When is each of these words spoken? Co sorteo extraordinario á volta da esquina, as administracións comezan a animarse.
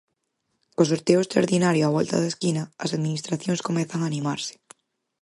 Co 0.75 0.83
sorteo 0.91 1.19
extraordinario 1.23 1.87
á 1.87 1.89
volta 1.97 2.15
da 2.21 2.31
esquina, 2.33 2.63
as 2.83 2.91
administracións 2.97 3.63
comezan 3.67 3.99
a 4.01 4.09
animarse. 4.11 4.53